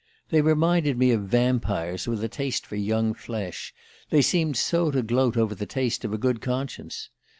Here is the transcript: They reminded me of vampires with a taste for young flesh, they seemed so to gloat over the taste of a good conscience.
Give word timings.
They 0.29 0.41
reminded 0.41 0.97
me 0.97 1.11
of 1.11 1.25
vampires 1.29 2.07
with 2.07 2.23
a 2.23 2.27
taste 2.27 2.65
for 2.65 2.75
young 2.75 3.13
flesh, 3.13 3.71
they 4.09 4.23
seemed 4.23 4.57
so 4.57 4.89
to 4.89 5.03
gloat 5.03 5.37
over 5.37 5.53
the 5.53 5.67
taste 5.67 6.03
of 6.03 6.11
a 6.11 6.17
good 6.17 6.41
conscience. 6.41 7.11